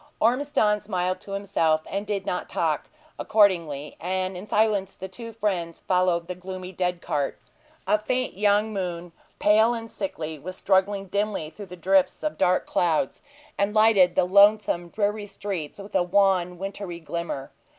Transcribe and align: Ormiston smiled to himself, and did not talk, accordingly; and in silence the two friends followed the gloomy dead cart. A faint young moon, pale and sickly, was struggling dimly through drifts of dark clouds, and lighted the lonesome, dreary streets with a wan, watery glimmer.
Ormiston 0.19 0.79
smiled 0.81 1.19
to 1.19 1.33
himself, 1.33 1.83
and 1.87 2.07
did 2.07 2.25
not 2.25 2.49
talk, 2.49 2.89
accordingly; 3.19 3.97
and 3.99 4.35
in 4.35 4.47
silence 4.47 4.95
the 4.95 5.07
two 5.07 5.31
friends 5.31 5.81
followed 5.87 6.27
the 6.27 6.33
gloomy 6.33 6.71
dead 6.71 7.03
cart. 7.03 7.37
A 7.85 7.99
faint 7.99 8.33
young 8.35 8.73
moon, 8.73 9.11
pale 9.37 9.75
and 9.75 9.91
sickly, 9.91 10.39
was 10.39 10.57
struggling 10.57 11.05
dimly 11.05 11.51
through 11.51 11.67
drifts 11.67 12.23
of 12.23 12.39
dark 12.39 12.65
clouds, 12.65 13.21
and 13.59 13.75
lighted 13.75 14.15
the 14.15 14.25
lonesome, 14.25 14.89
dreary 14.89 15.27
streets 15.27 15.77
with 15.77 15.93
a 15.93 16.01
wan, 16.01 16.57
watery 16.57 16.99
glimmer. 16.99 17.51